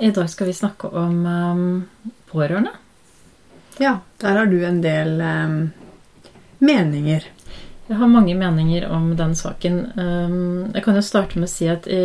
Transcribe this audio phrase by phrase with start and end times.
[0.00, 2.72] i dag skal vi snakke om um, pårørende.
[3.78, 5.56] Ja, der har du en del um,
[6.58, 7.26] meninger.
[7.86, 9.82] Jeg har mange meninger om den saken.
[9.96, 12.00] Um, jeg kan jo starte med å si at i,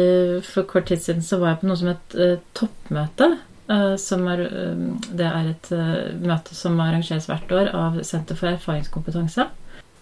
[0.45, 3.31] for kort tid siden så var jeg på noe som het uh, toppmøte.
[3.71, 5.73] Uh, som er, uh, det er et
[6.21, 9.47] møte som arrangeres hvert år av Senter for erfaringskompetanse.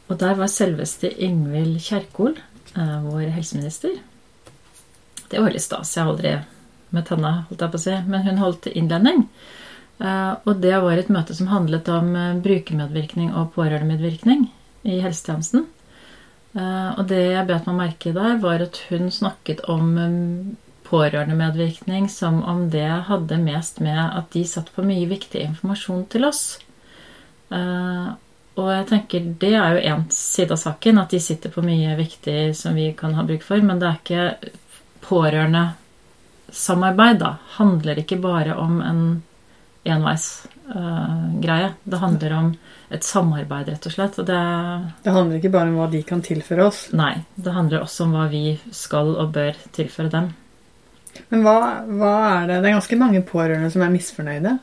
[0.10, 2.40] Og der var selveste Ingvild Kjerkol,
[2.74, 4.00] vår helseminister.
[5.30, 5.92] Det var litt stas.
[5.94, 6.32] Jeg har aldri
[6.96, 7.98] møtt henne, holdt jeg på å si.
[8.08, 9.26] Men hun holdt innledning.
[10.00, 12.14] Og det var et møte som handlet om
[12.46, 14.46] brukermedvirkning og pårørendemedvirkning
[14.88, 15.66] i helsetjenesten.
[16.56, 19.92] Og det jeg bet meg merke der, var at hun snakket om
[20.90, 26.26] pårørendemedvirkning som om det hadde mest med at de satt på mye viktig informasjon til
[26.26, 26.44] oss.
[27.52, 31.94] Og jeg tenker det er jo én side av saken, at de sitter på mye
[32.00, 33.62] viktig som vi kan ha bruk for.
[33.62, 34.54] Men det er ikke
[36.50, 37.38] pårørendesamarbeid, da.
[37.58, 39.24] Handler ikke bare om en
[39.84, 41.70] enveisgreie.
[41.70, 42.58] Uh, det handler om
[42.90, 44.20] et samarbeid, rett og slett.
[44.20, 44.40] Og det,
[45.04, 46.90] det handler ikke bare om hva de kan tilføre oss?
[46.94, 47.24] Nei.
[47.36, 50.34] Det handler også om hva vi skal og bør tilføre dem.
[51.30, 54.60] Men hva, hva er det Det er ganske mange pårørende som er misfornøyde.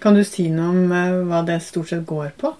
[0.00, 2.54] Kan du si noe om uh, hva det stort sett går på?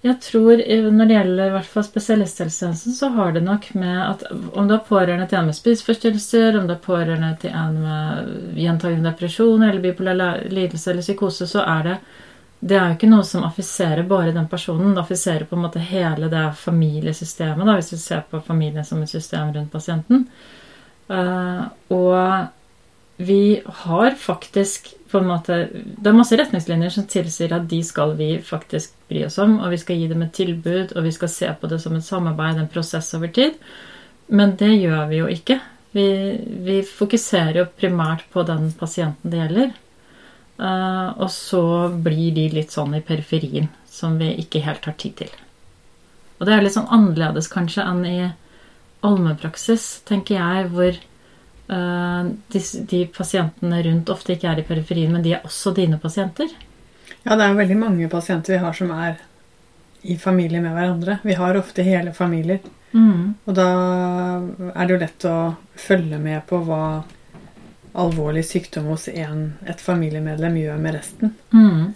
[0.00, 4.22] Jeg tror Når det gjelder i hvert fall spesialisthelsetjenesten, så har det nok med at
[4.30, 8.30] om du er pårørende til en med spiseforstyrrelser, om du er pårørende til en med
[8.56, 11.98] gjentagende depresjon eller bipolar lidelse eller psykose, så er det
[12.60, 14.92] det er jo ikke noe som affiserer bare den personen.
[14.92, 19.00] Det affiserer på en måte hele det familiesystemet, da, hvis vi ser på familien som
[19.00, 20.26] et system rundt pasienten.
[21.08, 22.50] Uh, og
[23.16, 28.14] vi har faktisk på en måte Det er masse retningslinjer som tilsier at de skal
[28.18, 31.32] vi faktisk bry oss om, og vi skal gi dem et tilbud, og vi skal
[31.32, 33.58] se på det som et samarbeid, en prosess over tid.
[34.30, 35.58] Men det gjør vi jo ikke.
[35.96, 36.06] Vi,
[36.66, 39.72] vi fokuserer jo primært på den pasienten det gjelder.
[40.60, 41.62] Uh, og så
[42.04, 45.32] blir de litt sånn i periferien, som vi ikke helt har tid til.
[46.38, 48.18] Og det er litt sånn annerledes kanskje enn i
[49.06, 50.98] allmennpraksis, tenker jeg, hvor
[51.70, 56.50] de, de, pasientene rundt ofte ikke er i periferien, men de er også dine pasienter.
[57.22, 59.20] Ja, det er veldig mange pasienter vi har som er
[60.02, 61.18] i familie med hverandre.
[61.22, 62.60] Vi har ofte hele familier.
[62.92, 63.34] Mm.
[63.44, 63.68] Og da
[64.72, 65.38] er det jo lett å
[65.78, 66.84] følge med på hva
[68.00, 71.34] alvorlig sykdom hos en, et familiemedlem gjør med resten.
[71.52, 71.92] Mm.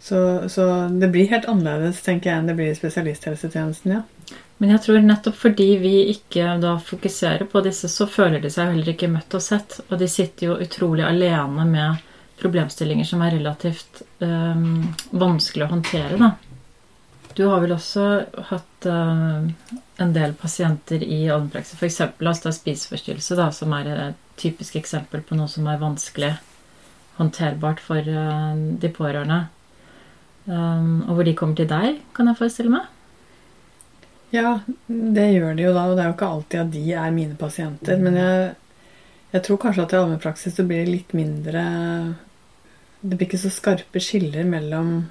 [0.00, 0.64] Så, så,
[1.00, 3.98] det blir helt annerledes tenker jeg, enn det blir i spesialisthelsetjenesten.
[3.98, 4.04] ja.
[4.58, 8.72] Men jeg tror nettopp fordi vi ikke da fokuserer på disse, så føler de seg
[8.72, 9.78] heller ikke møtt og sett.
[9.86, 12.04] Og de sitter jo utrolig alene med
[12.38, 16.32] problemstillinger som er relativt um, vanskelig å håndtere, da.
[17.38, 18.04] Du har vel også
[18.48, 19.46] hatt uh,
[20.02, 22.00] en del pasienter i allmennpraksis, f.eks.
[22.18, 26.32] la spiseforstyrrelse, da, som er et typisk eksempel på noe som er vanskelig
[27.18, 29.44] håndterbart for uh, de pårørende.
[30.48, 32.86] Um, og hvor de kommer til deg, kan jeg forestille meg?
[34.32, 35.84] Ja, det gjør de jo da.
[35.88, 38.00] Og det er jo ikke alltid at de er mine pasienter.
[38.00, 38.48] Men jeg,
[39.34, 41.62] jeg tror kanskje at i allmennpraksis så blir det litt mindre
[43.00, 45.08] Det blir ikke så skarpe skiller mellom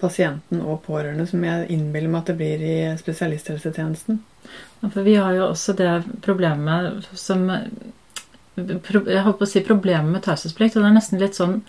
[0.00, 4.20] pasienten og pårørende som jeg innbiller meg at det blir i spesialisthelsetjenesten.
[4.80, 5.90] Ja, for vi har jo også det
[6.24, 10.76] problemet som Jeg holdt på å si problemet med taushetsplikt.
[10.76, 11.60] Og det er nesten litt sånn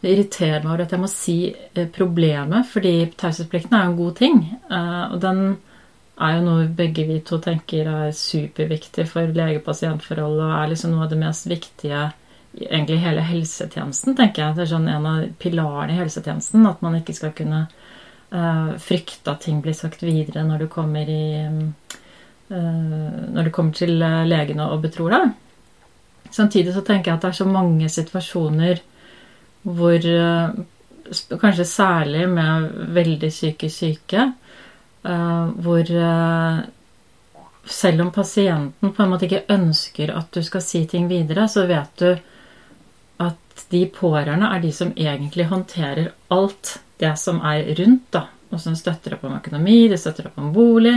[0.00, 3.98] det irriterer meg over at jeg må si eh, problemet, fordi taushetsplikten er jo en
[3.98, 4.38] god ting.
[4.70, 5.42] Eh, og den
[6.18, 11.06] er jo noe begge vi to tenker er superviktig for lege-pasient-forholdet, og er liksom noe
[11.06, 12.08] av det mest viktige
[12.58, 14.56] egentlig hele helsetjenesten, tenker jeg.
[14.56, 16.64] Det er sånn en av pilarene i helsetjenesten.
[16.66, 21.10] At man ikke skal kunne uh, frykte at ting blir sagt videre når du kommer
[21.12, 21.44] i
[22.48, 25.34] Når du kommer til legene og betror deg.
[26.32, 28.80] Samtidig så tenker jeg at det er så mange situasjoner
[29.76, 30.04] hvor
[31.08, 34.26] Kanskje særlig med veldig psykisk syke
[35.08, 36.58] Uh, hvor uh,
[37.64, 41.68] selv om pasienten på en måte ikke ønsker at du skal si ting videre, så
[41.68, 42.10] vet du
[43.22, 48.10] at de pårørende er de som egentlig håndterer alt det som er rundt.
[48.12, 50.96] da, Og som støtter opp om økonomi, de støtter opp om bolig.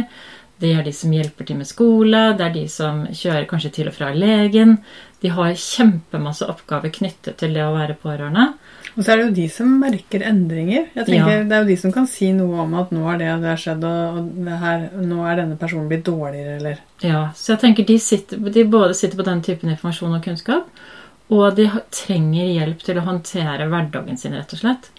[0.61, 3.89] Det er de som hjelper til med skole, det er de som kjører kanskje til
[3.89, 4.77] og fra legen.
[5.21, 8.51] De har kjempemasse oppgaver knyttet til det å være pårørende.
[8.95, 10.87] Og så er det jo de som merker endringer.
[10.97, 11.43] Jeg tenker ja.
[11.47, 13.57] Det er jo de som kan si noe om at nå har det og det
[13.61, 17.99] skjedd, og her, nå er denne personen blitt dårligere, eller Ja, så jeg tenker de,
[18.03, 20.83] sitter, de både sitter på den typen informasjon og kunnskap,
[21.31, 24.91] og de trenger hjelp til å håndtere hverdagen sin, rett og slett.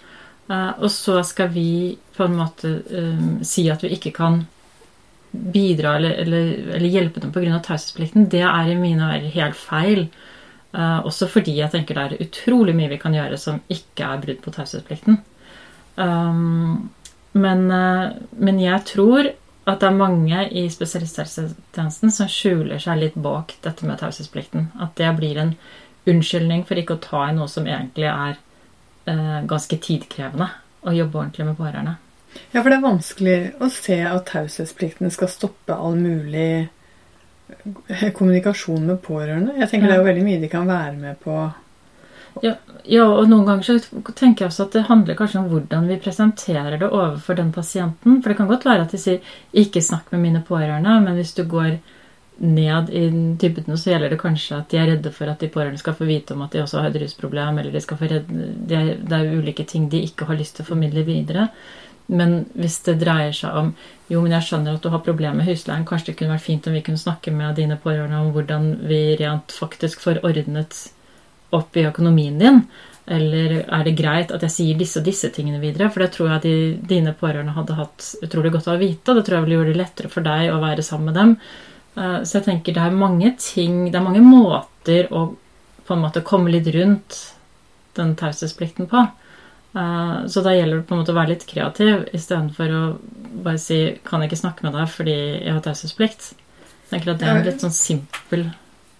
[0.49, 4.41] Uh, og så skal vi på en måte um, si at vi ikke kan
[5.33, 7.61] bidra eller, eller, eller hjelpe dem pga.
[7.63, 10.07] taushetsplikten, det er i mine øyne helt feil.
[10.73, 14.21] Uh, også fordi jeg tenker det er utrolig mye vi kan gjøre som ikke er
[14.23, 15.19] brudd på taushetsplikten.
[15.95, 16.89] Um,
[17.37, 19.29] men, uh, men, jeg tror
[19.69, 24.71] at det er mange i spesialisthelsetjenesten som skjuler seg litt bak dette med taushetsplikten.
[24.81, 25.53] At det blir en
[26.09, 28.39] unnskyldning for ikke å ta i noe som egentlig er
[29.07, 30.49] uh, ganske tidkrevende.
[30.83, 31.99] Å jobbe ordentlig med pårørende.
[32.51, 36.67] Ja, for det er vanskelig å se at taushetsplikten skal stoppe all mulig
[38.17, 39.57] kommunikasjon med pårørende.
[39.59, 39.91] Jeg tenker ja.
[39.91, 41.37] det er jo veldig mye de kan være med på.
[42.41, 42.55] Ja,
[42.89, 45.99] ja, og noen ganger så tenker jeg også at det handler kanskje om hvordan vi
[46.01, 48.21] presenterer det overfor den pasienten.
[48.21, 51.35] For det kan godt være at de sier 'ikke snakk med mine pårørende', men hvis
[51.37, 51.77] du går
[52.37, 55.77] ned i dybden, så gjelder det kanskje at de er redde for at de pårørende
[55.77, 58.49] skal få vite om at de også har et rusproblem, eller de skal få redde,
[58.69, 61.49] det, er, ulike ting de ikke har lyst til å formidle videre.
[62.11, 63.69] Men hvis det dreier seg om
[64.11, 66.67] jo, men jeg skjønner at du har problemer med husleien, kanskje det kunne vært fint
[66.67, 70.75] om vi kunne snakke med dine pårørende om hvordan vi rent faktisk får ordnet
[71.55, 72.63] opp i økonomien din.
[73.05, 75.89] Eller er det greit at jeg sier disse og disse tingene videre?
[75.91, 76.55] For det tror jeg de,
[76.95, 79.15] dine pårørende hadde hatt utrolig godt av å vite.
[79.15, 81.33] Det tror jeg ville gjøre det lettere for deg å være sammen med dem.
[81.97, 85.31] Eh, så jeg tenker det er mange ting Det er mange måter å
[85.83, 87.17] på en måte komme litt rundt
[87.97, 89.01] den taushetsplikten på.
[89.75, 92.81] Eh, så da gjelder det på en måte å være litt kreativ istedenfor å
[93.43, 96.33] bare si 'kan jeg ikke snakke med deg fordi jeg har taushetsplikt'.
[96.89, 98.53] Tenker at det er en litt sånn simpel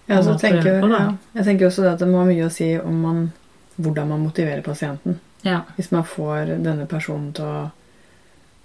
[0.06, 1.14] ja, så tenker, på, ja.
[1.34, 3.32] Jeg tenker også at det må ha mye å si om man,
[3.78, 5.20] hvordan man motiverer pasienten.
[5.44, 5.62] Ja.
[5.76, 7.72] Hvis man får denne personen til å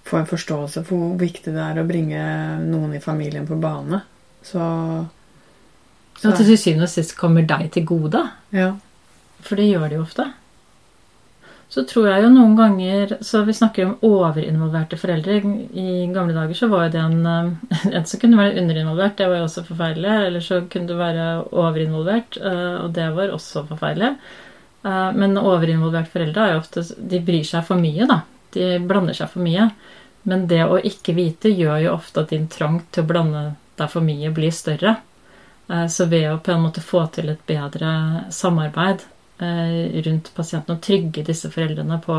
[0.03, 2.19] få en forståelse for hvor viktig det er å bringe
[2.59, 4.01] noen i familien på bane,
[4.43, 5.05] så,
[6.17, 8.29] så det til syvende og sist kommer deg til gode.
[8.51, 8.73] Ja.
[9.39, 10.33] For det gjør det jo ofte
[11.69, 15.37] så tror jeg jo noen ganger Så vi snakker om overinvolverte foreldre.
[15.77, 19.27] I gamle dager så var jo det en eh, En som kunne være underinvolvert, det
[19.29, 20.15] var jo også forferdelig.
[20.29, 24.15] Eller så kunne du være overinvolvert, eh, og det var også forferdelig.
[24.81, 28.23] Eh, men overinvolverte foreldre er jo ofte De bryr seg for mye, da.
[28.57, 29.69] De blander seg for mye.
[30.29, 33.45] Men det å ikke vite gjør jo ofte at din trang til å blande
[33.77, 34.97] deg for mye blir større.
[35.69, 37.91] Så ved å på en måte få til et bedre
[38.33, 39.05] samarbeid
[39.39, 42.17] rundt pasienten og trygge disse foreldrene på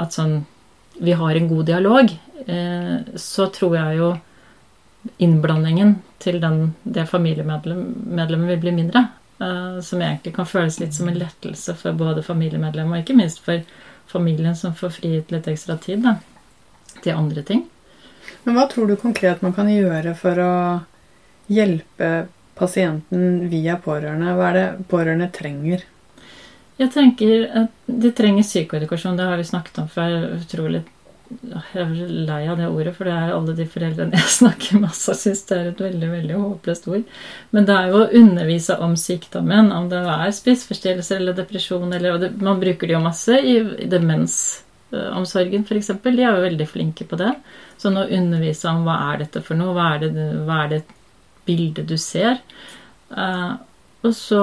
[0.00, 0.40] at sånn
[1.00, 2.10] vi har en god dialog,
[2.46, 4.08] eh, så tror jeg jo
[5.22, 9.06] innblandingen til den, det familiemedlemmet vil bli mindre.
[9.40, 13.40] Eh, som egentlig kan føles litt som en lettelse for både familiemedlemmet og ikke minst
[13.44, 13.62] for
[14.10, 16.18] familien som får frigitt litt ekstra tid da,
[17.00, 17.64] til andre ting.
[18.44, 20.52] Men hva tror du konkret man kan gjøre for å
[21.48, 22.10] hjelpe
[22.60, 24.36] pasienten via pårørende?
[24.36, 25.86] Hva er det pårørende trenger?
[26.80, 29.18] Jeg tenker at de trenger psykoedukasjon.
[29.18, 30.16] Det har vi snakket om før.
[30.38, 30.80] Utrolig
[31.30, 31.90] Jeg er
[32.26, 35.44] lei av det ordet, for det er alle de foreldrene jeg snakker med som syns
[35.46, 37.04] det er et veldig veldig håpløst ord.
[37.54, 42.18] Men det er jo å undervise om sykdommen, om det er spiseforstyrrelser eller depresjon eller
[42.24, 43.60] det, Man bruker det jo masse i,
[43.94, 45.94] demensomsorgen, f.eks.
[46.02, 47.30] De er jo veldig flinke på det.
[47.78, 50.84] Sånn å undervise om hva er dette for noe, hva er det, hva er det
[51.46, 52.40] bildet du ser.
[53.12, 53.60] Uh,
[54.00, 54.40] og, så,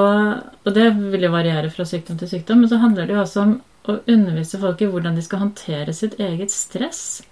[0.63, 3.43] og det vil jo variere fra sykdom til sykdom, men så handler det jo også
[3.43, 3.55] om
[3.87, 7.23] å undervise folk i hvordan de skal håndtere sitt eget stress.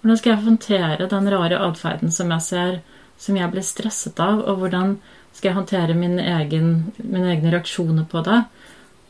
[0.00, 2.80] Hvordan skal jeg håndtere den rare atferden som jeg ser,
[3.20, 4.96] som jeg blir stresset av, og hvordan
[5.36, 6.70] skal jeg håndtere min egen,
[7.02, 8.42] mine egne reaksjoner på det?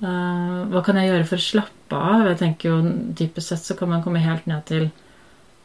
[0.03, 2.27] Uh, hva kan jeg gjøre for å slappe av?
[2.33, 5.06] Jeg tenker jo Dypest sett så kan man komme helt ned til Eh,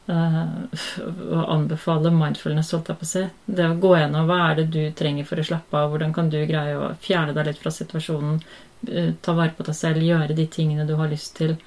[0.09, 3.23] å anbefale mindfulness, holdt jeg på å si.
[3.45, 6.31] Det å gå gjennom hva er det du trenger for å slappe av, hvordan kan
[6.31, 8.41] du greie å fjerne deg litt fra situasjonen,
[8.87, 11.57] eh, ta vare på deg selv, gjøre de tingene du har lyst til.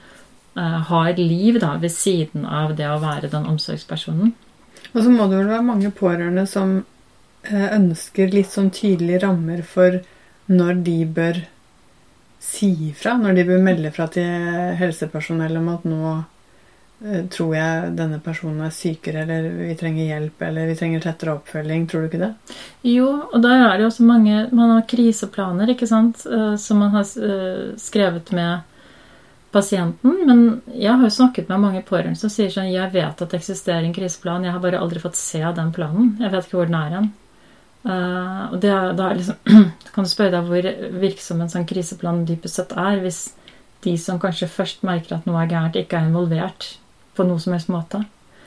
[0.56, 4.34] Eh, ha et liv da, ved siden av det å være den omsorgspersonen.
[4.94, 6.84] Og så må det vel være mange pårørende som
[7.44, 10.00] ønsker litt sånn tydelige rammer for
[10.48, 11.42] når de bør
[12.40, 14.24] si ifra, når de bør melde fra til
[14.78, 16.33] helsepersonell om at nå Eh,
[17.04, 21.86] tror jeg denne personen er sykere, eller vi trenger hjelp, eller vi trenger tettere oppfølging.
[21.88, 22.30] Tror du ikke det?
[22.88, 26.80] Jo, og der er det jo også mange Man har kriseplaner, ikke sant, eh, som
[26.80, 28.62] man har eh, skrevet med
[29.52, 30.22] pasienten.
[30.26, 33.40] Men jeg har jo snakket med mange pårørende som sier sånn Jeg vet at det
[33.40, 36.14] eksisterer en kriseplan, jeg har bare aldri fått se den planen.
[36.22, 37.10] Jeg vet ikke hvor den er hen.
[37.84, 39.36] Og det, da liksom,
[39.92, 40.70] kan du spørre deg hvor
[41.04, 43.26] virksom en sånn kriseplan dypest sett er, hvis
[43.84, 46.70] de som kanskje først merker at noe er gærent, ikke er involvert
[47.16, 48.04] på noe som helst måte.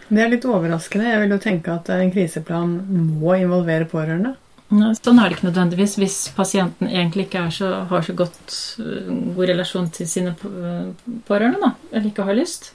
[0.07, 1.09] Det er litt overraskende.
[1.09, 2.77] Jeg vil jo tenke at en kriseplan
[3.19, 4.35] må involvere pårørende.
[4.67, 9.47] Sånn er det ikke nødvendigvis hvis pasienten egentlig ikke så, har så godt, øh, god
[9.47, 12.73] relasjon til sine pårørende, da, eller ikke har lyst.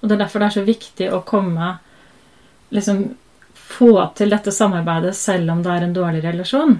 [0.00, 1.78] Og Det er derfor det er så viktig å komme
[2.70, 3.02] liksom
[3.54, 6.78] få til dette samarbeidet selv om det er en dårlig relasjon.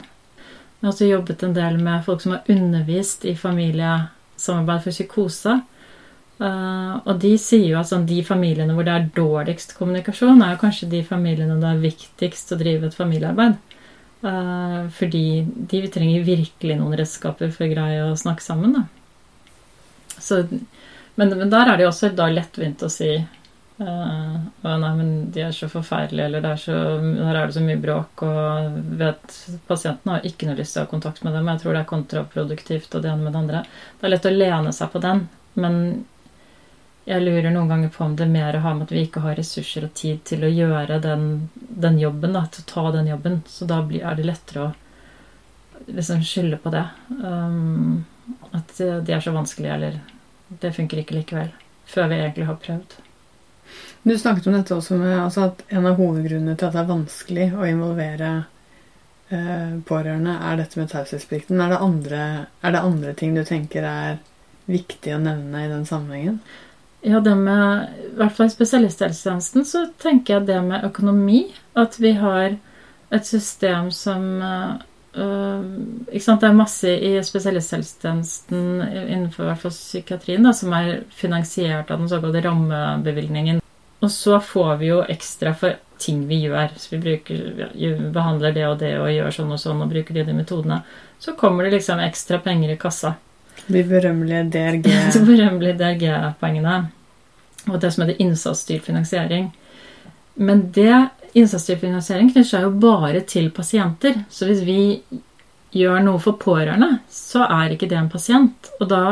[0.80, 5.60] Jeg har også jobbet en del med folk som har undervist i familiesamarbeid for psykose.
[6.40, 10.54] Uh, og de sier jo at sånn, de familiene hvor det er dårligst kommunikasjon, er
[10.54, 13.58] jo kanskje de familiene det er viktigst å drive et familiearbeid.
[14.24, 18.78] Uh, fordi de trenger virkelig noen redskaper for å greie å snakke sammen.
[18.78, 18.86] Da.
[20.16, 20.42] Så,
[21.20, 23.18] men, men, der er det jo også da lettvint å si
[23.80, 28.20] Uh, nei, men de er så forferdelige, eller er her er det så mye bråk,
[28.28, 29.36] og vet,
[29.70, 31.48] pasienten har ikke noe lyst til å ha kontakt med dem.
[31.48, 33.62] Jeg tror det er kontraproduktivt og det ene med det andre.
[33.96, 35.22] Det er lett å lene seg på den,
[35.64, 35.78] men
[37.08, 39.86] jeg lurer noen ganger på om det mer har med at vi ikke har ressurser
[39.86, 41.26] og tid til å gjøre den,
[41.56, 43.40] den jobben, da, til å ta den jobben.
[43.48, 46.84] Så da blir, er det lettere å liksom skylde på det.
[47.22, 48.04] Um,
[48.52, 49.98] at de er så vanskelige, eller
[50.60, 51.50] det funker ikke likevel.
[51.90, 53.00] Før vi egentlig har prøvd.
[54.02, 56.88] Du snakket om dette også med altså at en av hovedgrunnene til at det er
[56.88, 58.30] vanskelig å involvere
[59.28, 61.60] eh, pårørende, er dette med taushetsplikten.
[61.60, 64.18] Er, er, det andre ting du tenker er
[64.70, 66.40] viktig å nevne i den sammenhengen?
[67.00, 71.46] Ja, det med, I hvert fall i spesialisthelsetjenesten så tenker jeg det med økonomi.
[71.78, 72.58] At vi har
[73.10, 74.26] et system som
[75.10, 81.00] ikke sant, Det er masse i spesialisthelsetjenesten innenfor i hvert fall psykiatrien da, som er
[81.10, 83.58] finansiert av den såkalte rammebevilgningen
[84.00, 86.72] og så får vi jo ekstra for ting vi gjør.
[86.76, 87.66] Så vi bruker,
[88.14, 90.80] behandler det og det og gjør sånn og sånn og bruker de, de metodene.
[91.20, 93.18] Så kommer det liksom ekstra penger i kassa.
[93.70, 94.90] De berømmelige DRG.
[95.14, 96.76] De berømmelige DRG-poengene.
[97.68, 99.50] Og det som heter innsatsstyrt finansiering.
[100.40, 100.94] Men det
[101.36, 104.24] innsatsstyrt finansiering knytter seg jo bare til pasienter.
[104.32, 104.80] Så hvis vi
[105.76, 108.72] gjør noe for pårørende, så er ikke det en pasient.
[108.80, 109.04] Og da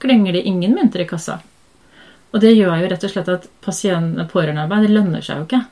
[0.00, 1.40] klinger det ingen mynter i kassa.
[2.32, 5.64] Og det gjør jo rett og slett at pårørendearbeid lønner seg jo ikke.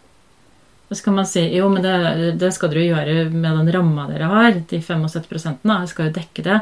[0.91, 1.95] Så kan man si jo, men det,
[2.39, 4.61] det skal dere gjøre med den ramma dere har.
[4.71, 6.61] De 75 jeg skal jo dekke det.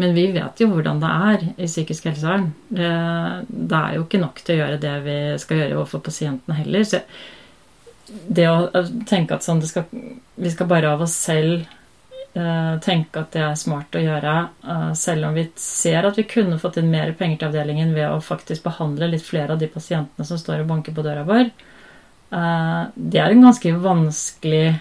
[0.00, 2.48] Men vi vet jo hvordan det er i psykisk helsevern.
[2.68, 2.90] Det,
[3.46, 6.88] det, er jo ikke nok til å gjøre det vi skal gjøre overfor pasientene heller.
[6.88, 7.02] Så
[8.26, 9.86] det å tenke at sånn skal,
[10.34, 11.64] vi skal bare av oss selv
[12.34, 14.30] Eh, tenke at det er smart å gjøre,
[14.66, 18.08] eh, selv om vi ser at vi kunne fått inn mer penger til avdelingen ved
[18.10, 21.52] å faktisk behandle litt flere av de pasientene som står og banker på døra vår.
[22.34, 24.80] Eh, det er en ganske vanskelig,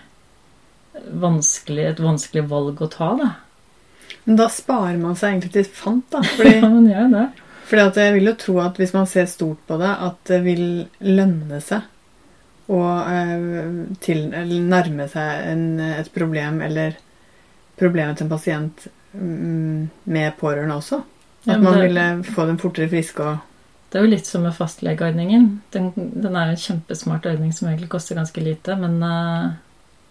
[1.14, 3.30] vanskelig et vanskelig valg å ta, da.
[4.26, 6.22] Men da sparer man seg egentlig til fant, da.
[6.36, 7.26] Fordi, ja, man gjør det.
[7.70, 10.40] Fordi at jeg vil jo tro at hvis man ser stort på det, at det
[10.46, 10.66] vil
[11.04, 11.90] lønne seg
[12.74, 12.82] å
[14.04, 14.22] til,
[14.72, 16.96] nærme seg en, et problem eller
[17.80, 21.02] problemet til en pasient mm, med pårørende også.
[21.44, 23.50] At man ville få dem fortere friske og
[23.92, 25.50] Det er jo litt som med fastlegeordningen.
[25.76, 29.52] Den, den, er en kjempesmart ordning som egentlig koster ganske lite, men uh,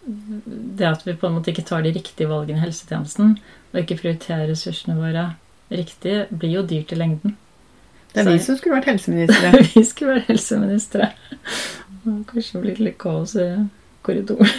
[0.02, 3.36] det at vi på en måte ikke tar de riktige valgene i helsetjenesten,
[3.72, 5.28] og ikke prioriterer ressursene våre
[5.72, 7.36] riktig, blir jo dyrt i lengden.
[8.12, 9.52] Det er Så, vi som skulle vært helseministre.
[9.74, 11.12] vi skulle vært helseministre.
[12.28, 13.46] Kanskje blitt litt kaos i
[14.04, 14.50] korridoren.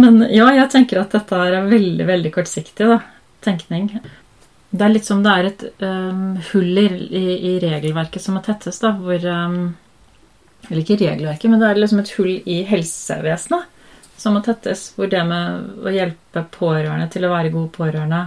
[0.00, 2.98] Men ja, jeg tenker at dette er veldig, veldig kortsiktig da,
[3.42, 3.88] tenkning.
[4.70, 6.86] Det er litt som det er et um, hull i,
[7.34, 9.72] i, regelverket som må tettes, da, hvor um,
[10.68, 13.78] Eller ikke regelverket, men det er liksom et hull i helsevesenet
[14.20, 14.90] som må tettes.
[14.96, 18.26] Hvor det med å hjelpe pårørende til å være gode pårørende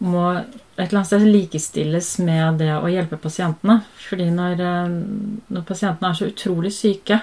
[0.00, 3.82] må et eller annet sted likestilles med det å hjelpe pasientene.
[4.00, 4.62] Fordi når,
[5.52, 7.20] når pasientene er så utrolig syke,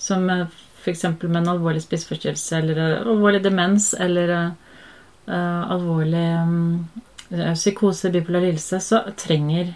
[0.00, 1.04] som f.eks.
[1.22, 6.88] med en alvorlig spiseforstyrrelse eller uh, alvorlig demens eller uh, alvorlig um,
[7.30, 9.74] psykose, bipolar lidelse, så trenger,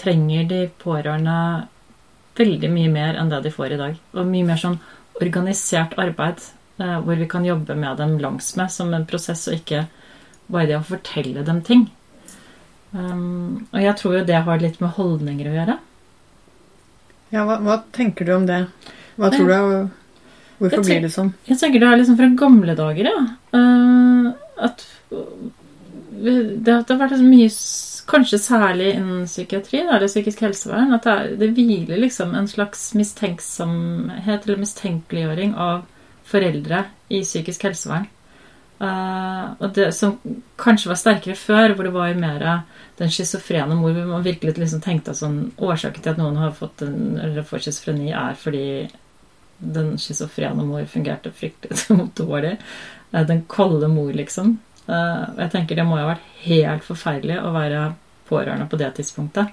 [0.00, 1.38] trenger, de pårørende
[2.38, 3.98] veldig mye mer enn det de får i dag.
[4.14, 4.78] Og mye mer sånn
[5.18, 6.40] organisert arbeid
[6.80, 9.86] uh, hvor vi kan jobbe med dem langsmed som en prosess, og ikke
[10.48, 11.88] bare det å fortelle dem ting.
[12.92, 15.78] Um, og jeg tror jo det har litt med holdninger å gjøre.
[17.34, 18.62] Ja, hva, hva tenker du om det?
[19.18, 19.58] Hva tror du
[20.58, 21.28] Hvorfor blir det sånn?
[21.46, 23.18] Jeg tenker det er liksom fra gamle dager, ja.
[23.54, 26.34] Uh, at det,
[26.66, 27.46] det, har vært mye
[28.08, 30.94] Kanskje særlig innen psykiatri eller psykisk helsevern.
[30.96, 35.82] At det, er, det hviler liksom en slags mistenksomhet eller mistenkeliggjøring av
[36.28, 38.08] foreldre i psykisk helsevern.
[38.78, 40.20] Uh, og det som
[40.60, 42.44] kanskje var sterkere før, hvor det var mer
[43.00, 46.54] den schizofrene mor, hvor man virkelig liksom tenkte at sånn, årsaken til at noen har
[46.54, 48.68] fått en, eller får schizofreni, er fordi
[49.58, 52.54] den schizofrene mor fungerte fryktelig dårlig.
[53.10, 54.60] Uh, den kolde mor, liksom.
[54.88, 57.84] Eh, jeg tenker det må jo ha vært helt forferdelig å være
[58.28, 59.52] pårørende på det tidspunktet.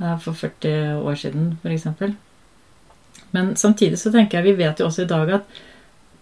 [0.00, 1.88] Eh, for 40 år siden, f.eks.
[3.34, 5.62] Men samtidig så tenker jeg vi vet jo også i dag at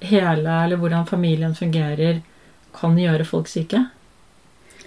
[0.02, 2.22] hele, eller hvordan familien fungerer,
[2.72, 3.84] kan gjøre folk syke.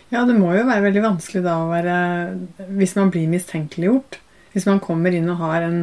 [0.09, 1.95] Ja, det må jo være veldig vanskelig da å være
[2.77, 4.19] Hvis man blir mistenkeliggjort.
[4.53, 5.79] Hvis man kommer inn og har en,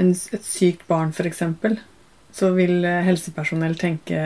[0.00, 1.44] en, et sykt barn, f.eks.,
[2.34, 4.18] så vil helsepersonell tenke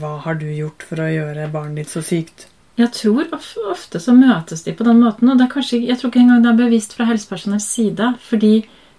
[0.00, 2.50] Hva har du gjort for å gjøre barnet ditt så sykt?
[2.76, 6.42] Jeg tror ofte så møtes de på den måten, og kanskje, jeg tror ikke engang
[6.44, 8.10] det er bevisst fra helsepersonells side.
[8.20, 8.50] Fordi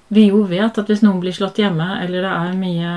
[0.10, 2.94] vi jo vet at hvis noen blir slått hjemme, eller det er mye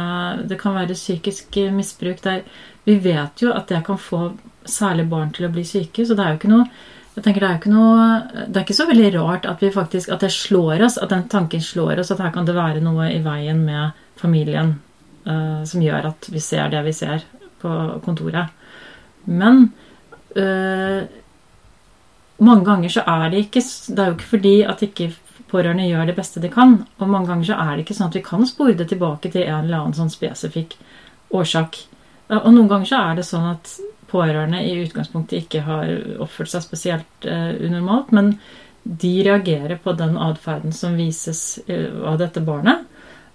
[0.49, 2.45] Det kan være psykisk misbruk der
[2.87, 4.31] Vi vet jo at det kan få
[4.65, 6.69] særlig barn til å bli syke, så det er jo ikke noe
[7.17, 8.05] jeg tenker Det er ikke noe
[8.47, 11.27] Det er ikke så veldig rart at vi faktisk At det slår oss, at den
[11.29, 14.77] tanken slår oss at her kan det være noe i veien med familien
[15.27, 17.25] uh, som gjør at vi ser det vi ser
[17.61, 18.53] på kontoret.
[19.25, 19.67] Men
[20.37, 21.03] uh,
[22.41, 25.11] mange ganger så er det ikke Det er jo ikke fordi at ikke
[25.51, 26.85] pårørende gjør det beste de kan.
[26.99, 29.47] Og mange ganger så er det ikke sånn at vi kan spore det tilbake til
[29.47, 30.77] en eller annen sånn spesifikk
[31.35, 31.79] årsak.
[32.31, 33.73] Og noen ganger så er det sånn at
[34.11, 35.91] pårørende i utgangspunktet ikke har
[36.23, 38.33] oppført seg spesielt uh, unormalt, men
[38.83, 42.87] de reagerer på den atferden som vises uh, av dette barnet.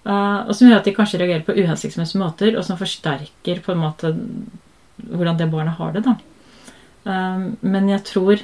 [0.06, 3.74] Uh, og som gjør at de kanskje reagerer på uhensiktsmessige måter, og som forsterker på
[3.74, 4.14] en måte
[4.96, 6.06] hvordan det barnet har det.
[6.06, 6.14] da.
[7.62, 8.40] men jeg tror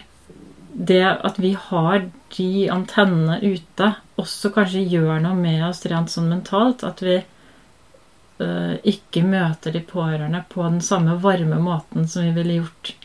[0.74, 6.30] det at vi har de antennene ute, også kanskje gjør noe med oss rent sånn
[6.32, 6.84] mentalt.
[6.88, 12.62] At vi uh, ikke møter de pårørende på den samme varme måten som vi ville
[12.62, 12.96] gjort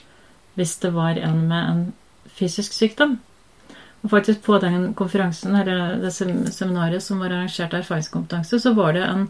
[0.56, 1.80] hvis det var en med en
[2.32, 3.18] fysisk sykdom.
[4.06, 8.92] Og faktisk På den konferansen, eller det seminaret som var arrangert av erfaringskompetanse, så var
[8.94, 9.24] det en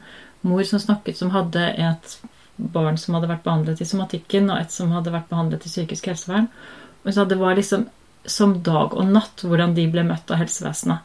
[0.44, 2.16] mor som snakket som hadde et
[2.56, 6.10] barn som hadde vært behandlet i somatikken, og et som hadde vært behandlet i psykisk
[6.12, 6.50] helsevern.
[7.06, 7.86] Og så Det var liksom
[8.26, 11.00] som dag og natt hvordan de ble møtt av helsevesenet.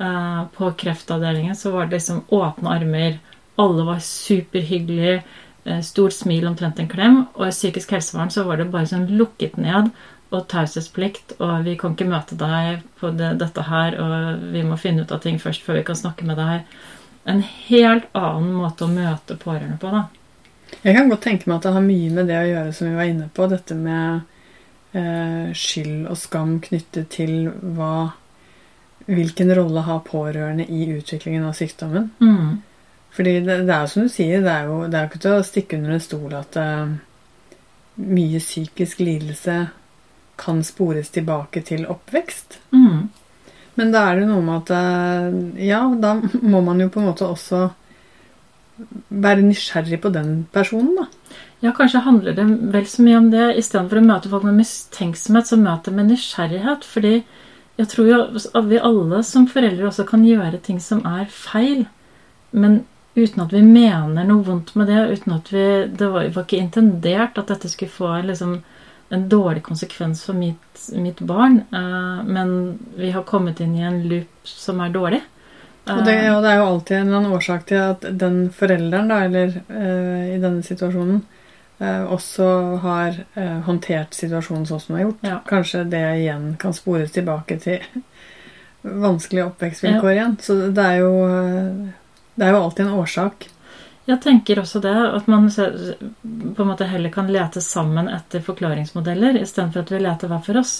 [0.00, 3.18] Uh, på kreftavdelingen så var det liksom åpne armer.
[3.60, 5.22] Alle var superhyggelige.
[5.66, 7.26] Uh, stort smil, omtrent en klem.
[7.34, 9.92] Og i psykisk helsevern så var det bare sånn lukket ned
[10.32, 11.36] og taushetsplikt.
[11.40, 15.14] Og vi kan ikke møte deg på det, dette her, og vi må finne ut
[15.14, 16.66] av ting først før vi kan snakke med deg.
[17.28, 20.06] En helt annen måte å møte pårørende på, da.
[20.80, 22.96] Jeg kan godt tenke meg at det har mye med det å gjøre som vi
[22.96, 23.46] var inne på.
[23.50, 24.22] Dette med
[24.96, 27.94] eh, skyld og skam knyttet til hva
[29.02, 32.04] Hvilken rolle har pårørende i utviklingen av sykdommen?
[32.22, 32.60] Mm.
[33.10, 35.34] Fordi det, det, er jo som du sier, det er jo, det er ikke til
[35.34, 36.92] å stikke under en stol at uh,
[37.98, 39.56] mye psykisk lidelse
[40.42, 42.58] kan spores tilbake til oppvekst.
[42.74, 43.08] Mm.
[43.78, 47.08] Men da er det noe med at uh, Ja, da må man jo på en
[47.08, 47.70] måte også
[49.08, 51.06] være nysgjerrig på den personen, da.
[51.62, 53.52] Ja, kanskje handler det vel så mye om det.
[53.60, 56.86] Istedenfor å møte folk med mistenksomhet, så møte med nysgjerrighet.
[56.88, 57.12] Fordi
[57.78, 61.84] jeg tror jo at vi alle som foreldre også kan gjøre ting som er feil.
[62.50, 62.80] Men
[63.14, 65.04] uten at vi mener noe vondt med det.
[65.12, 68.62] uten at vi, Det var, var ikke intendert at dette skulle få liksom,
[69.12, 71.60] en dårlig konsekvens for mitt, mitt barn.
[71.72, 75.20] Uh, men vi har kommet inn i en loop som er dårlig.
[75.82, 79.08] Og det, og det, er jo alltid en eller annen årsak til at den forelderen,
[79.10, 81.24] da, eller uh, i denne situasjonen,
[81.82, 82.46] uh, også
[82.84, 85.26] har uh, håndtert situasjonen sånn som den har gjort.
[85.26, 85.40] Ja.
[85.48, 87.82] Kanskje det igjen kan spores tilbake til
[88.82, 90.14] vanskelige oppvekstvilkår ja.
[90.14, 90.38] igjen.
[90.42, 91.90] Så det er, jo,
[92.38, 93.50] det er jo alltid en årsak.
[94.12, 99.40] Jeg tenker også det, at man på en måte heller kan lete sammen etter forklaringsmodeller
[99.40, 100.74] istedenfor at vi leter hver for oss.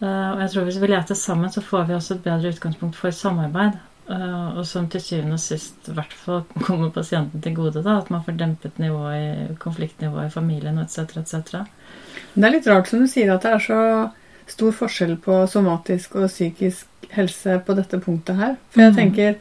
[0.00, 3.12] Og jeg tror Hvis vi leter sammen, så får vi også et bedre utgangspunkt for
[3.12, 3.78] samarbeid.
[4.10, 7.82] Uh, og som til syvende og sist i hvert fall kommer pasienten til gode.
[7.84, 10.98] da, At man får dempet nivået, konfliktnivået i familien etc.
[11.20, 11.60] etc.
[12.34, 13.82] Det er litt rart som du sier at det er så
[14.50, 18.56] stor forskjell på somatisk og psykisk helse på dette punktet her.
[18.74, 18.98] For jeg mm.
[18.98, 19.38] tenker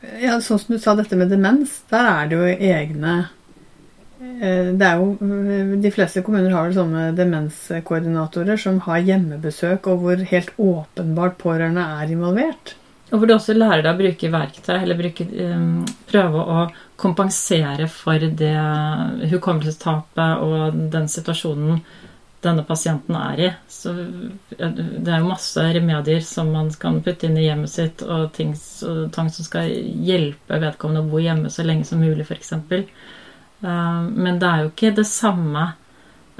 [0.00, 3.14] ja, Sånn som du sa dette med demens, der er det jo egne
[4.20, 5.30] eh, det er jo,
[5.82, 11.86] De fleste kommuner har vel sånne demenskoordinatorer som har hjemmebesøk, og hvor helt åpenbart pårørende
[12.00, 12.76] er involvert.
[13.10, 16.66] Og hvor du også lærer deg å bruke verktøy, eller bruke, um, prøve å
[17.00, 18.54] kompensere for det
[19.32, 21.80] hukommelsestapet og den situasjonen
[22.44, 23.48] denne pasienten er i.
[23.68, 28.32] Så det er jo masse remedier som man kan putte inn i hjemmet sitt, og
[28.36, 28.54] ting,
[28.86, 29.68] og ting som skal
[30.06, 32.54] hjelpe vedkommende å bo hjemme så lenge som mulig, f.eks.
[33.60, 35.72] Uh, men det er jo ikke det samme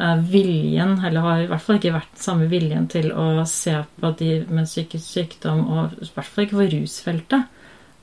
[0.01, 3.75] Eh, viljen, eller har i hvert fall ikke vært den samme viljen til å se
[4.01, 7.43] på de med psykisk sykdom, og i hvert fall ikke på rusfeltet,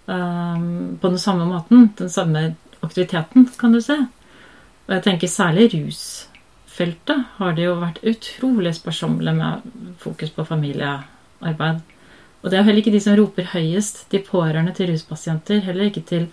[0.05, 0.67] eh,
[1.01, 1.89] på den samme måten.
[1.97, 2.43] Den samme
[2.86, 3.97] aktiviteten, kan du se.
[4.86, 5.71] Og jeg tenker særlig
[6.77, 9.61] rusfeltet har det jo vært utrolig sparsommelig med
[9.99, 11.81] fokus på familiearbeid.
[12.41, 16.05] Og det er heller ikke de som roper høyest, de pårørende til ruspasienter, heller ikke
[16.05, 16.27] til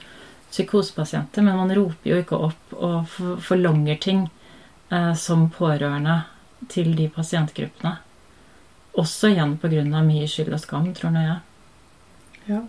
[0.50, 3.08] psykosepasienter, men man roper jo ikke opp og
[3.40, 4.28] forlanger ting
[4.90, 6.22] eh, som pårørende
[6.68, 7.96] til de pasientgruppene.
[8.94, 10.02] Også igjen pga.
[10.02, 11.40] mye skyld og skam, tror nå jeg.
[12.46, 12.62] Ja.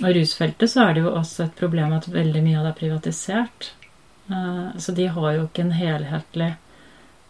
[0.00, 2.80] Og rusfeltet så er det jo også et problem at veldig mye av det er
[2.80, 3.72] privatisert.
[4.30, 6.54] Eh, så de har jo ikke en helhetlig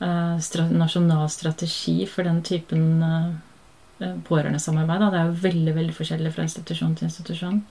[0.01, 5.05] nasjonal strategi for den typen eh, pårørendesamarbeid.
[5.13, 7.63] Det er jo veldig veldig forskjellig fra institusjon til institusjon.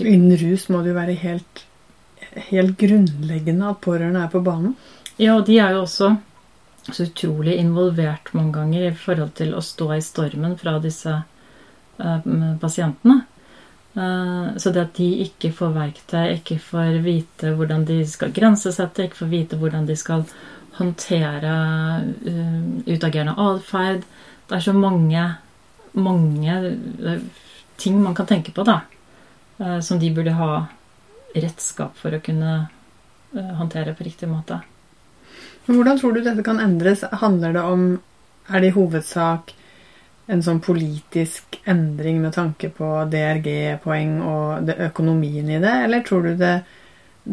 [0.00, 1.64] Innen rus må det jo være helt,
[2.50, 4.76] helt grunnleggende at pårørende er på banen.
[5.18, 6.14] Ja, og de er jo også
[6.90, 12.56] så utrolig involvert mange ganger i forhold til å stå i stormen fra disse uh,
[12.62, 13.20] pasientene.
[13.92, 19.06] Uh, så det at de ikke får verktøy, ikke får vite hvordan de skal grensesette,
[19.06, 20.24] ikke får vite hvordan de skal
[20.78, 21.54] håndtere
[22.26, 24.06] uh, utagerende atferd
[24.48, 25.24] Det er så mange
[25.92, 26.56] mange
[27.04, 27.20] eh,
[27.76, 28.80] ting man kan tenke på, da.
[29.58, 30.66] Eh, som de burde ha
[31.34, 32.52] redskap for å kunne
[33.36, 34.60] eh, håndtere på riktig måte.
[35.66, 37.04] Hvordan tror du dette kan endres?
[37.22, 37.84] Handler det om
[38.50, 39.52] Er det i hovedsak
[40.26, 46.32] en sånn politisk endring med tanke på DRG-poeng og økonomien i det, eller tror du
[46.40, 46.56] det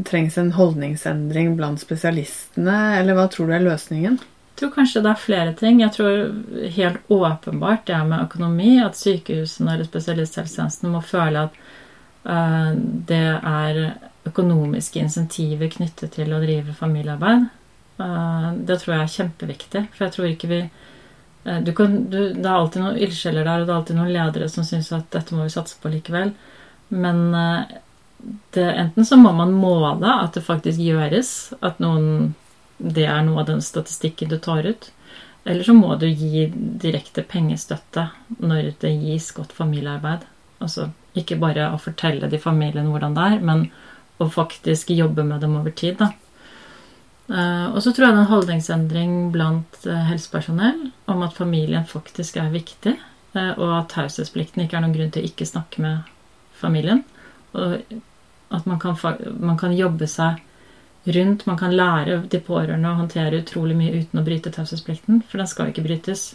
[0.06, 4.19] trengs en holdningsendring blant spesialistene, eller hva tror du er løsningen?
[4.19, 5.80] Jeg tror kanskje det er flere ting.
[5.82, 11.56] Jeg tror helt åpenbart det med økonomi, at sykehusene eller spesialisthelsetjenesten må føle at
[12.28, 12.73] uh,
[13.08, 13.80] det er
[14.28, 17.47] økonomiske insentiver knyttet til å drive familiearbeid.
[17.99, 19.86] Uh, det tror jeg er kjempeviktig.
[19.95, 23.63] For jeg tror ikke vi uh, du kan, du, Det er alltid noen ildsjeler der,
[23.63, 26.36] og det er alltid noen ledere som syns at dette må vi satse på likevel.
[26.91, 27.23] Men
[28.55, 32.36] det, enten så må man måle at det faktisk gjøres, at noen
[32.79, 34.91] det er noe av den statistikken du tar ut.
[35.43, 40.23] Eller så må du gi direkte pengestøtte når det gis godt familiearbeid.
[40.63, 43.65] Altså ikke bare å fortelle de familiene hvordan det er, men
[44.19, 45.99] å faktisk jobbe med dem over tid.
[45.99, 46.12] da.
[47.29, 51.86] Uh, og så tror jeg det er en holdningsendring blant uh, helsepersonell om at familien
[51.86, 52.95] faktisk er viktig,
[53.36, 56.10] uh, og at taushetsplikten ikke er noen grunn til å ikke snakke med
[56.58, 57.03] familien.
[57.53, 57.77] Og
[58.49, 58.97] at man kan,
[59.39, 60.39] man kan jobbe seg
[61.03, 61.45] rundt.
[61.45, 65.49] Man kan lære de pårørende å håndtere utrolig mye uten å bryte taushetsplikten, for den
[65.49, 66.33] skal ikke brytes.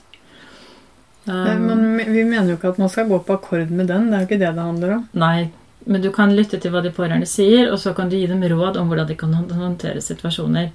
[1.24, 4.10] Um, men vi mener jo ikke at man skal gå på akkord med den.
[4.10, 5.04] Det er jo ikke det det handler om.
[5.16, 5.50] Nei,
[5.84, 8.44] men du kan lytte til hva de pårørende sier, og så kan du gi dem
[8.54, 10.70] råd om hvordan de kan håndtere situasjoner.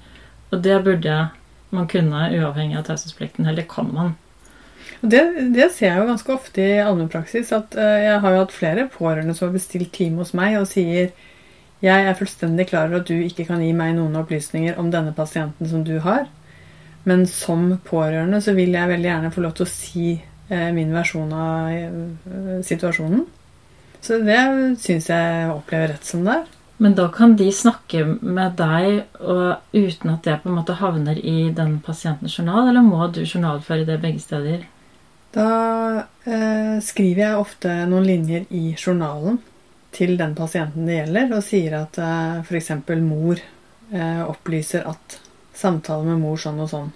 [0.50, 1.20] Og det burde
[1.70, 3.46] man kunne, uavhengig av taushetsplikten.
[3.46, 4.16] Eller kan man.
[5.00, 5.22] Det,
[5.54, 7.52] det, ser jeg jo ganske ofte i allmennpraksis.
[7.56, 10.68] At uh, jeg har jo hatt flere pårørende som har bestilt time hos meg og
[10.70, 11.12] sier
[11.80, 15.14] jeg er fullstendig klar over at du ikke kan gi meg noen opplysninger om denne
[15.16, 16.26] pasienten som du har,
[17.08, 20.92] men som pårørende så vil jeg veldig gjerne få lov til å si eh, min
[20.92, 23.24] versjon av eh, situasjonen.
[24.00, 24.40] Så det
[24.80, 26.48] syns jeg opplever rett som det er.
[26.80, 31.18] Men da kan de snakke med deg og, uten at det på en måte havner
[31.20, 34.62] i den pasientens journal, eller må du journalføre det begge steder?
[35.36, 35.50] Da
[36.24, 39.38] eh, skriver jeg ofte noen linjer i journalen
[39.94, 42.70] til den pasienten det gjelder, og sier at uh, eh, f.eks.
[43.02, 43.40] mor
[43.92, 45.18] uh, opplyser at
[45.56, 46.90] samtale med mor sånn og sånn.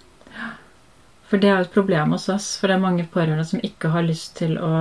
[1.29, 3.91] For det er jo et problem hos oss, for det er mange pårørende som ikke
[3.95, 4.73] har lyst til å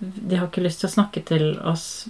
[0.00, 2.08] De har ikke lyst til å snakke til oss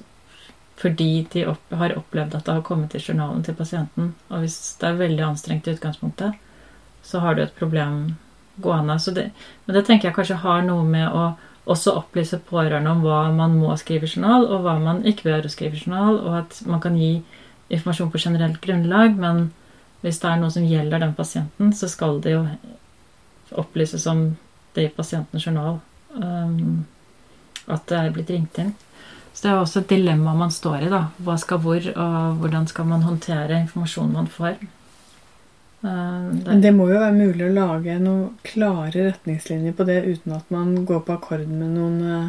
[0.81, 4.14] fordi de opp, har opplevd at det har kommet i journalen til pasienten.
[4.31, 6.38] Og hvis det er veldig anstrengt i utgangspunktet,
[7.05, 8.14] så har du et problem
[8.64, 8.96] gående.
[9.12, 9.26] Det,
[9.66, 11.26] men det tenker jeg kanskje har noe med å
[11.66, 15.49] også opplyse pårørende om hva man må skrive i journal, og hva man ikke bør
[15.53, 17.23] skrive i journal, og at man kan gi
[17.70, 19.51] informasjon på generelt grunnlag, men
[20.01, 22.44] hvis det er noe som gjelder den pasienten, så skal det jo
[23.61, 24.31] opplyses om
[24.75, 25.81] det i pasientens journal.
[26.14, 26.87] Um,
[27.70, 28.73] at det er blitt ringt inn.
[29.33, 30.90] Så det er også et dilemma man står i.
[30.90, 31.05] da.
[31.23, 34.59] Hva skal hvor, og hvordan skal man håndtere informasjonen man får.
[35.83, 40.37] Eh, Men det må jo være mulig å lage noen klare retningslinjer på det uten
[40.37, 42.29] at man går på akkord med noen uh,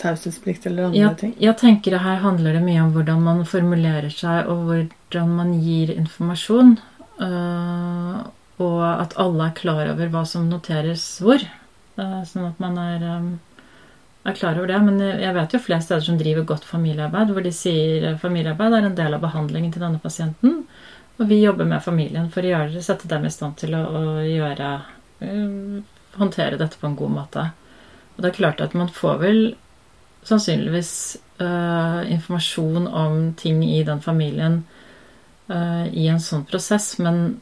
[0.00, 1.34] taushetsplikt eller andre jeg, ting?
[1.42, 5.52] Jeg tenker at her handler det mye om hvordan man formulerer seg, og hvordan man
[5.60, 6.78] gir informasjon.
[7.20, 8.22] Uh,
[8.62, 11.44] og at alle er klar over hva som noteres hvor.
[12.00, 13.28] Uh, sånn at man er, um,
[14.24, 14.80] er, klar over det.
[14.88, 18.88] Men jeg vet jo flere steder som driver godt familiearbeid, hvor de sier familiearbeid er
[18.88, 20.62] en del av behandlingen til denne pasienten.
[21.20, 24.04] Og vi jobber med familien for å gjøre, sette dem i stand til å, å
[24.26, 24.70] gjøre
[25.20, 27.42] um, Håndtere dette på en god måte.
[28.12, 29.38] Og det er klart at man får vel
[30.28, 30.90] sannsynligvis
[31.40, 34.58] uh, informasjon om ting i den familien
[35.48, 37.38] uh, i en sånn prosess, men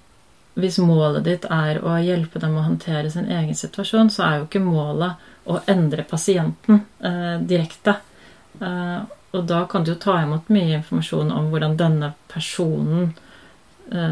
[0.54, 4.46] hvis målet ditt er å hjelpe dem å håndtere sin egen situasjon, så er jo
[4.46, 7.96] ikke målet å endre pasienten uh, direkte.
[8.60, 13.12] Og da kan du jo ta imot mye informasjon om hvordan denne personen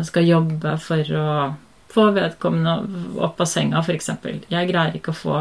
[0.05, 1.29] skal jobbe for å
[1.89, 4.11] få vedkommende opp av senga, f.eks.
[4.51, 5.37] Jeg greier ikke å få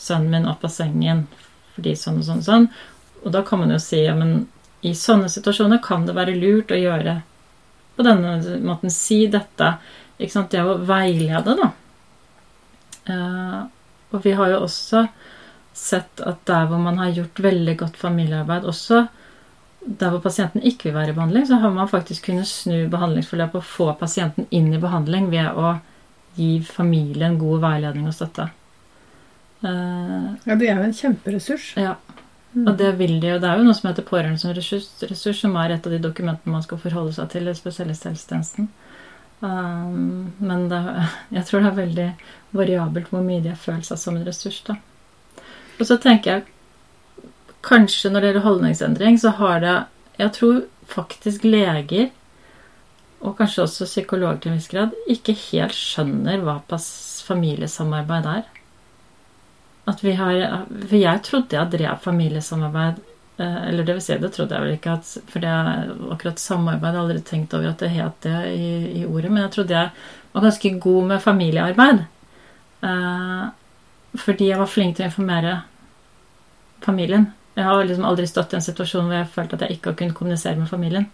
[0.00, 1.26] sønnen min opp av sengen
[1.74, 2.68] fordi sånn og sånn og sånn.
[3.24, 4.46] Og da kan man jo si ja, men
[4.86, 7.18] i sånne situasjoner kan det være lurt å gjøre
[7.96, 8.92] på denne måten.
[8.92, 9.74] Si dette.
[10.16, 10.52] Ikke sant?
[10.52, 11.68] Det å veilede, da.
[13.10, 13.60] Uh,
[14.10, 15.04] og vi har jo også
[15.76, 19.04] sett at der hvor man har gjort veldig godt familiearbeid, også
[19.80, 23.62] der hvor pasienten ikke vil være i behandling, så har man faktisk kunnet snu behandlingsforløpet
[23.62, 25.78] og få pasienten inn i behandling ved å
[26.36, 28.50] gi familien god veiledning og støtte.
[29.64, 31.72] Uh, ja, det er jo en kjemperessurs.
[31.80, 31.96] Ja.
[32.52, 32.66] Mm.
[32.66, 33.40] Og det vil de jo.
[33.40, 36.02] Det er jo noe som heter pårørende som ressurs, ressurs, som er et av de
[36.02, 38.70] dokumentene man skal forholde seg til i spesialisthelsetjenesten.
[39.40, 40.80] Um, men det,
[41.38, 42.08] jeg tror det er veldig
[42.56, 44.60] variabelt hvor mye de har følt seg som en ressurs.
[44.66, 44.76] da.
[45.78, 46.48] Og så tenker jeg
[47.66, 49.76] kanskje når det gjelder holdningsendring, så har det
[50.20, 52.10] Jeg tror faktisk leger,
[53.20, 58.42] og kanskje også psykologer til en viss grad, ikke helt skjønner hva familiesamarbeid er.
[59.88, 63.00] At vi har For jeg trodde jeg drev familiesamarbeid.
[63.40, 64.96] Eh, eller det vil si, det trodde jeg vel ikke.
[64.98, 65.54] At, for det
[66.12, 68.70] akkurat samarbeid jeg har aldri tenkt over at det het det i,
[69.00, 69.32] i, ordet.
[69.32, 69.90] Men jeg trodde jeg
[70.32, 72.04] var ganske god med familiearbeid.
[72.84, 73.44] Eh,
[74.20, 75.60] fordi jeg var flink til å informere
[76.84, 77.30] familien.
[77.60, 79.96] Jeg har liksom aldri stått i en situasjon hvor jeg følte at jeg ikke har
[80.00, 81.06] kunnet kommunisere med familien.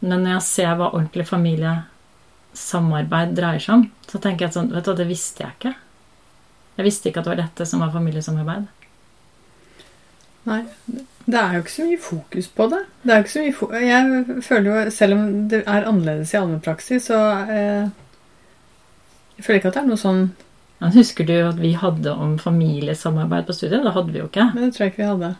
[0.00, 4.72] Men når jeg ser hva ordentlig familiesamarbeid dreier seg om, så tenker jeg at sånn
[4.72, 5.74] Vet du, det visste jeg ikke.
[6.78, 8.64] Jeg visste ikke at det var dette som var familiesamarbeid.
[10.48, 10.62] Nei,
[11.28, 12.82] det er jo ikke så mye fokus på det.
[13.02, 13.52] det er jo ikke så mye
[13.84, 14.02] jeg
[14.46, 17.84] føler jo, Selv om det er annerledes i allmennpraksis, så eh,
[19.36, 20.22] Jeg føler ikke at det er noe sånn
[20.78, 23.82] men Husker du at vi hadde om familiesamarbeid på studiet?
[23.82, 24.44] Det hadde vi jo ikke.
[24.54, 25.30] Men det tror jeg ikke vi hadde.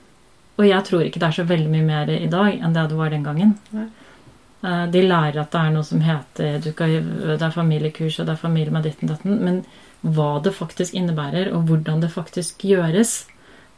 [0.58, 2.98] Og jeg tror ikke det er så veldig mye mer i dag enn det det
[2.98, 3.54] var den gangen.
[3.74, 8.42] Eh, de lærer at det er noe som heter Det er familiekurs, og det er
[8.42, 9.38] familie med ditten datten.
[9.44, 9.62] Men
[10.02, 13.26] hva det faktisk innebærer, og hvordan det faktisk gjøres,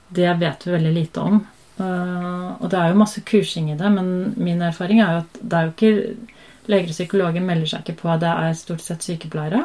[0.09, 1.41] det vet vi veldig lite om.
[1.81, 5.39] Uh, og det er jo masse kursing i det, men min erfaring er jo at
[5.41, 6.37] det er jo ikke
[6.71, 9.63] Leger og psykologer melder seg ikke på, det er stort sett sykepleiere.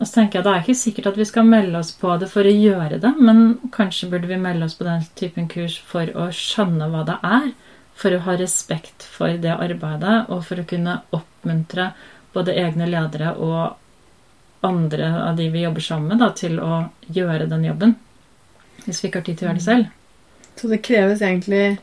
[0.00, 2.28] Og så tenker jeg Det er ikke sikkert at vi skal melde oss på det
[2.32, 6.10] for å gjøre det, men kanskje burde vi melde oss på den typen kurs for
[6.18, 7.52] å skjønne hva det er.
[7.94, 11.92] For å ha respekt for det arbeidet, og for å kunne oppmuntre
[12.34, 13.76] både egne ledere og
[14.66, 17.94] andre av de vi jobber sammen med, da, til å gjøre den jobben.
[18.84, 19.92] Hvis vi ikke har tid til å gjøre det selv.
[20.58, 21.78] Så det kreves egentlig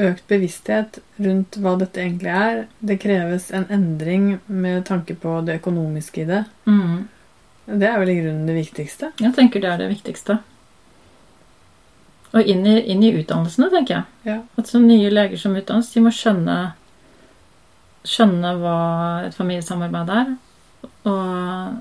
[0.00, 2.62] økt bevissthet rundt hva dette egentlig er.
[2.80, 6.44] Det kreves en endring med tanke på det økonomiske i det.
[6.66, 7.08] Mm.
[7.66, 9.12] Det er vel i grunnen det viktigste?
[9.22, 10.38] Jeg tenker det er det viktigste.
[12.32, 14.04] Og inn i, inn i utdannelsene, tenker jeg.
[14.26, 14.38] Ja.
[14.58, 16.58] At så nye leger som utdannes, de må skjønne,
[18.08, 18.76] skjønne hva
[19.28, 20.34] et familiesamarbeid er.
[21.12, 21.80] Og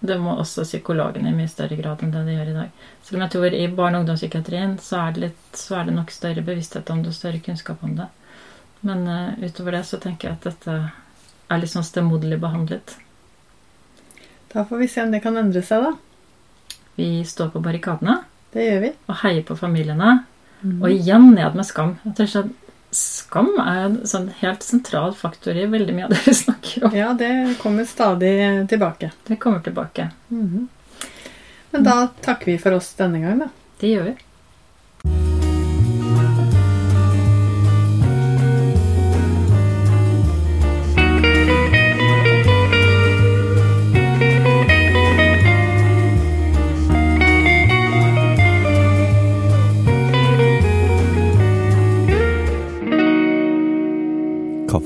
[0.00, 2.86] det må også psykologene i mye større grad enn det de gjør i dag.
[3.04, 5.96] Selv om jeg tror i barne- og ungdomspsykiatrien så er, det litt, så er det
[5.96, 8.08] nok større bevissthet om det og større kunnskap om det.
[8.80, 10.76] Men uh, utover det så tenker jeg at dette
[11.50, 12.96] er litt sånn stemoderlig behandlet.
[14.52, 16.76] Da får vi se om det kan endre seg, da.
[16.98, 18.18] Vi står på barrikadene.
[18.50, 18.90] Det gjør vi.
[19.06, 20.16] Og heier på familiene.
[20.60, 20.80] Mm.
[20.82, 21.94] Og igjen ned med skam.
[22.90, 26.96] Skam er en sånn helt sentral faktor i veldig mye av det vi snakker om.
[26.98, 27.30] Ja, det
[27.62, 28.34] kommer stadig
[28.68, 29.12] tilbake.
[29.26, 30.10] Det kommer tilbake.
[30.28, 30.66] Mm -hmm.
[31.70, 33.48] Men da takker vi for oss denne gang, da.
[33.80, 34.16] Det gjør vi.